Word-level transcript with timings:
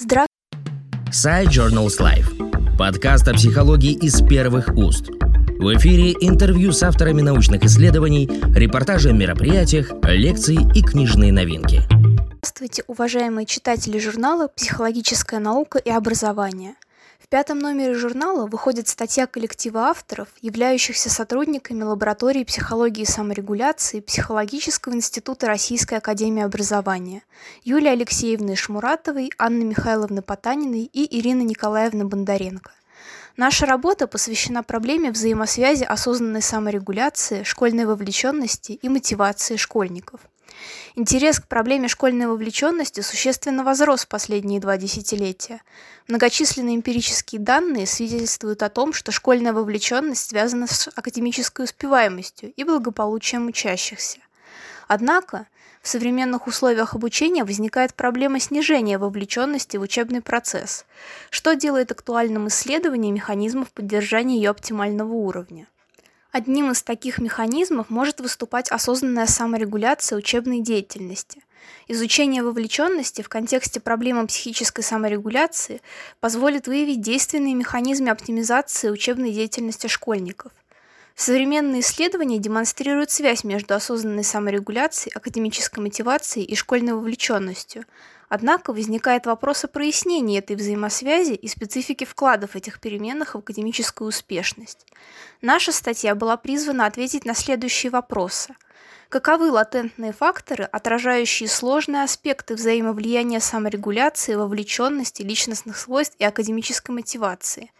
Здравствуйте. 0.00 0.28
Сайт 1.10 1.48
Journals 1.48 1.98
Life. 1.98 2.76
Подкаст 2.76 3.26
о 3.26 3.34
психологии 3.34 3.94
из 3.94 4.22
первых 4.22 4.68
уст. 4.76 5.08
В 5.10 5.76
эфире 5.76 6.12
интервью 6.20 6.70
с 6.70 6.84
авторами 6.84 7.20
научных 7.20 7.64
исследований, 7.64 8.30
репортажи 8.54 9.08
о 9.08 9.12
мероприятиях, 9.12 9.90
лекции 10.04 10.58
и 10.72 10.82
книжные 10.82 11.32
новинки. 11.32 11.82
Здравствуйте, 12.42 12.84
уважаемые 12.86 13.44
читатели 13.44 13.98
журнала 13.98 14.46
«Психологическая 14.46 15.40
наука 15.40 15.78
и 15.78 15.90
образование». 15.90 16.76
В 17.18 17.28
пятом 17.28 17.58
номере 17.58 17.94
журнала 17.94 18.46
выходит 18.46 18.86
статья 18.88 19.26
коллектива 19.26 19.88
авторов, 19.88 20.28
являющихся 20.40 21.10
сотрудниками 21.10 21.82
лаборатории 21.82 22.44
психологии 22.44 23.02
и 23.02 23.04
саморегуляции 23.04 24.00
Психологического 24.00 24.94
института 24.94 25.48
Российской 25.48 25.96
академии 25.96 26.42
образования 26.42 27.22
Юлии 27.64 27.90
Алексеевны 27.90 28.54
Шмуратовой, 28.54 29.30
Анны 29.36 29.64
Михайловны 29.64 30.22
Потаниной 30.22 30.84
и 30.84 31.18
Ирины 31.18 31.42
Николаевны 31.42 32.04
Бондаренко. 32.04 32.70
Наша 33.36 33.66
работа 33.66 34.06
посвящена 34.06 34.62
проблеме 34.62 35.10
взаимосвязи 35.10 35.84
осознанной 35.84 36.42
саморегуляции, 36.42 37.42
школьной 37.42 37.84
вовлеченности 37.84 38.72
и 38.72 38.88
мотивации 38.88 39.56
школьников– 39.56 40.20
Интерес 40.94 41.38
к 41.38 41.46
проблеме 41.46 41.88
школьной 41.88 42.26
вовлеченности 42.26 43.00
существенно 43.00 43.62
возрос 43.62 44.04
в 44.04 44.08
последние 44.08 44.60
два 44.60 44.76
десятилетия. 44.76 45.60
Многочисленные 46.08 46.76
эмпирические 46.76 47.40
данные 47.40 47.86
свидетельствуют 47.86 48.62
о 48.62 48.68
том, 48.68 48.92
что 48.92 49.12
школьная 49.12 49.52
вовлеченность 49.52 50.30
связана 50.30 50.66
с 50.66 50.88
академической 50.88 51.64
успеваемостью 51.64 52.52
и 52.56 52.64
благополучием 52.64 53.46
учащихся. 53.46 54.18
Однако, 54.88 55.46
в 55.82 55.88
современных 55.88 56.46
условиях 56.46 56.94
обучения 56.94 57.44
возникает 57.44 57.94
проблема 57.94 58.40
снижения 58.40 58.98
вовлеченности 58.98 59.76
в 59.76 59.82
учебный 59.82 60.20
процесс, 60.20 60.84
что 61.30 61.54
делает 61.54 61.92
актуальным 61.92 62.48
исследование 62.48 63.12
механизмов 63.12 63.70
поддержания 63.70 64.36
ее 64.36 64.50
оптимального 64.50 65.12
уровня. 65.12 65.66
Одним 66.30 66.70
из 66.70 66.82
таких 66.82 67.18
механизмов 67.18 67.88
может 67.88 68.20
выступать 68.20 68.70
осознанная 68.70 69.26
саморегуляция 69.26 70.18
учебной 70.18 70.60
деятельности. 70.60 71.42
Изучение 71.88 72.42
вовлеченности 72.42 73.22
в 73.22 73.30
контексте 73.30 73.80
проблемы 73.80 74.26
психической 74.26 74.84
саморегуляции 74.84 75.80
позволит 76.20 76.66
выявить 76.66 77.00
действенные 77.00 77.54
механизмы 77.54 78.10
оптимизации 78.10 78.90
учебной 78.90 79.32
деятельности 79.32 79.86
школьников. 79.86 80.52
Современные 81.14 81.80
исследования 81.80 82.38
демонстрируют 82.38 83.10
связь 83.10 83.42
между 83.42 83.74
осознанной 83.74 84.22
саморегуляцией, 84.22 85.14
академической 85.16 85.80
мотивацией 85.80 86.44
и 86.44 86.54
школьной 86.54 86.92
вовлеченностью, 86.92 87.86
Однако 88.28 88.72
возникает 88.72 89.26
вопрос 89.26 89.64
о 89.64 89.68
прояснении 89.68 90.38
этой 90.38 90.56
взаимосвязи 90.56 91.32
и 91.32 91.48
специфики 91.48 92.04
вкладов 92.04 92.56
этих 92.56 92.80
переменных 92.80 93.34
в 93.34 93.38
академическую 93.38 94.08
успешность. 94.08 94.86
Наша 95.40 95.72
статья 95.72 96.14
была 96.14 96.36
призвана 96.36 96.86
ответить 96.86 97.24
на 97.24 97.34
следующие 97.34 97.90
вопросы. 97.90 98.54
Каковы 99.08 99.50
латентные 99.50 100.12
факторы, 100.12 100.64
отражающие 100.64 101.48
сложные 101.48 102.02
аспекты 102.02 102.54
взаимовлияния 102.54 103.40
саморегуляции, 103.40 104.34
вовлеченности, 104.34 105.22
личностных 105.22 105.78
свойств 105.78 106.14
и 106.18 106.24
академической 106.24 106.90
мотивации? 106.90 107.72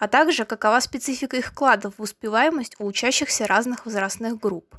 А 0.00 0.08
также 0.08 0.44
какова 0.44 0.80
специфика 0.80 1.36
их 1.36 1.46
вкладов 1.46 1.94
в 1.96 2.02
успеваемость 2.02 2.74
у 2.80 2.86
учащихся 2.86 3.46
разных 3.46 3.86
возрастных 3.86 4.40
групп? 4.40 4.74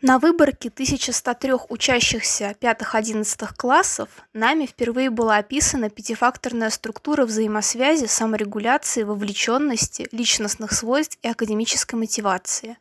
На 0.00 0.20
выборке 0.20 0.68
1103 0.68 1.54
учащихся 1.70 2.54
5-11 2.60 3.48
классов 3.56 4.08
нами 4.32 4.64
впервые 4.64 5.10
была 5.10 5.38
описана 5.38 5.90
пятифакторная 5.90 6.70
структура 6.70 7.26
взаимосвязи, 7.26 8.06
саморегуляции, 8.06 9.02
вовлеченности, 9.02 10.08
личностных 10.12 10.70
свойств 10.70 11.18
и 11.22 11.28
академической 11.28 11.96
мотивации. 11.96 12.76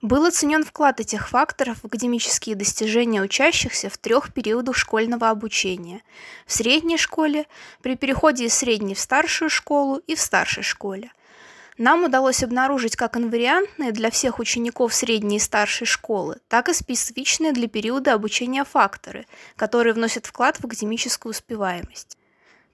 Был 0.00 0.26
оценен 0.26 0.62
вклад 0.62 1.00
этих 1.00 1.28
факторов 1.28 1.78
в 1.78 1.86
академические 1.86 2.54
достижения 2.54 3.20
учащихся 3.20 3.90
в 3.90 3.98
трех 3.98 4.32
периодах 4.32 4.76
школьного 4.76 5.30
обучения. 5.30 6.02
В 6.46 6.52
средней 6.52 6.98
школе, 6.98 7.46
при 7.82 7.96
переходе 7.96 8.44
из 8.44 8.54
средней 8.54 8.94
в 8.94 9.00
старшую 9.00 9.50
школу 9.50 9.96
и 9.96 10.14
в 10.14 10.20
старшей 10.20 10.62
школе– 10.62 11.10
нам 11.76 12.04
удалось 12.04 12.42
обнаружить 12.42 12.94
как 12.94 13.16
инвариантные 13.16 13.90
для 13.90 14.10
всех 14.10 14.38
учеников 14.38 14.94
средней 14.94 15.36
и 15.36 15.40
старшей 15.40 15.86
школы, 15.86 16.38
так 16.48 16.68
и 16.68 16.72
специфичные 16.72 17.52
для 17.52 17.66
периода 17.66 18.12
обучения 18.12 18.64
факторы, 18.64 19.26
которые 19.56 19.92
вносят 19.92 20.26
вклад 20.26 20.58
в 20.58 20.64
академическую 20.64 21.30
успеваемость. 21.30 22.16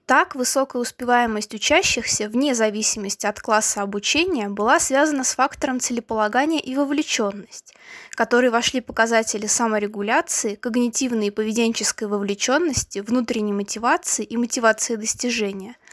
Так, 0.05 0.35
высокая 0.35 0.81
успеваемость 0.81 1.53
учащихся, 1.53 2.27
вне 2.27 2.53
зависимости 2.53 3.25
от 3.25 3.39
класса 3.39 3.81
обучения, 3.81 4.49
была 4.49 4.79
связана 4.79 5.23
с 5.23 5.35
фактором 5.35 5.79
целеполагания 5.79 6.59
и 6.59 6.75
вовлеченность, 6.75 7.73
в 8.09 8.15
которые 8.15 8.51
вошли 8.51 8.81
показатели 8.81 9.47
саморегуляции, 9.47 10.55
когнитивной 10.55 11.27
и 11.27 11.31
поведенческой 11.31 12.07
вовлеченности, 12.07 12.99
внутренней 12.99 13.53
мотивации 13.53 14.25
и 14.25 14.37
мотивации 14.37 14.95
достижения– 14.95 15.75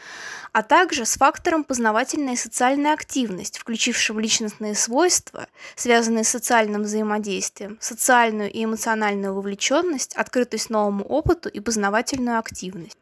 а 0.58 0.62
также 0.64 1.06
с 1.06 1.16
фактором 1.16 1.62
познавательная 1.62 2.32
и 2.32 2.36
социальная 2.36 2.92
активность, 2.92 3.58
включившим 3.58 4.18
личностные 4.18 4.74
свойства, 4.74 5.46
связанные 5.76 6.24
с 6.24 6.30
социальным 6.30 6.82
взаимодействием, 6.82 7.78
социальную 7.80 8.50
и 8.50 8.64
эмоциональную 8.64 9.32
вовлеченность, 9.34 10.16
открытость 10.16 10.68
новому 10.68 11.04
опыту 11.04 11.48
и 11.48 11.60
познавательную 11.60 12.40
активность. 12.40 12.98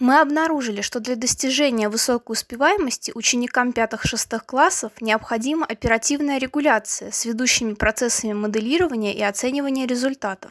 Мы 0.00 0.20
обнаружили, 0.20 0.80
что 0.80 0.98
для 0.98 1.14
достижения 1.14 1.88
высокой 1.88 2.32
успеваемости 2.32 3.12
ученикам 3.14 3.70
5-6 3.70 4.40
классов 4.44 4.90
необходима 5.00 5.66
оперативная 5.66 6.38
регуляция 6.38 7.12
с 7.12 7.24
ведущими 7.24 7.74
процессами 7.74 8.32
моделирования 8.32 9.14
и 9.14 9.22
оценивания 9.22 9.86
результатов 9.86 10.50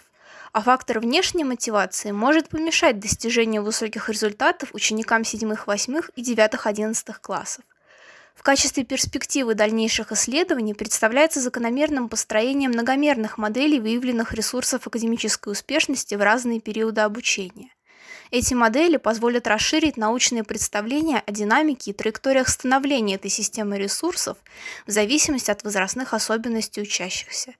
а 0.53 0.61
фактор 0.61 0.99
внешней 0.99 1.43
мотивации 1.43 2.11
может 2.11 2.47
помешать 2.47 2.99
достижению 2.99 3.63
высоких 3.63 4.07
результатов 4.07 4.69
ученикам 4.73 5.25
7, 5.25 5.55
8 5.65 6.01
и 6.15 6.21
9, 6.21 6.51
11 6.63 7.07
классов. 7.21 7.65
В 8.35 8.43
качестве 8.43 8.83
перспективы 8.83 9.55
дальнейших 9.55 10.11
исследований 10.11 10.73
представляется 10.73 11.41
закономерным 11.41 12.07
построение 12.07 12.69
многомерных 12.69 13.37
моделей 13.37 13.79
выявленных 13.79 14.33
ресурсов 14.33 14.85
академической 14.85 15.49
успешности 15.49 16.15
в 16.15 16.21
разные 16.21 16.59
периоды 16.59 17.01
обучения. 17.01 17.69
Эти 18.29 18.53
модели 18.53 18.97
позволят 18.97 19.47
расширить 19.47 19.97
научные 19.97 20.43
представления 20.43 21.23
о 21.25 21.31
динамике 21.31 21.91
и 21.91 21.93
траекториях 21.93 22.47
становления 22.47 23.15
этой 23.15 23.29
системы 23.29 23.77
ресурсов 23.77 24.37
в 24.87 24.91
зависимости 24.91 25.51
от 25.51 25.63
возрастных 25.63 26.13
особенностей 26.13 26.81
учащихся. 26.81 27.53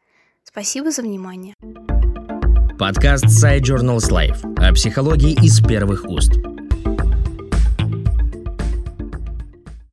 Спасибо 0.44 0.92
за 0.92 1.02
внимание. 1.02 1.56
Подкаст 2.78 3.26
Side 3.26 3.62
Journals 3.62 4.10
Life 4.10 4.44
о 4.58 4.74
психологии 4.74 5.34
из 5.44 5.62
первых 5.62 6.06
уст. 6.06 6.53